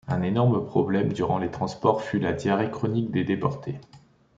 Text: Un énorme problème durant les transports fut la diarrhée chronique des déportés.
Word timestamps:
Un 0.07 0.23
énorme 0.23 0.65
problème 0.65 1.13
durant 1.13 1.37
les 1.37 1.51
transports 1.51 2.01
fut 2.01 2.17
la 2.17 2.33
diarrhée 2.33 2.71
chronique 2.71 3.11
des 3.11 3.23
déportés. 3.23 3.79